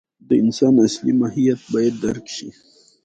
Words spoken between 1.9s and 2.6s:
درک شي.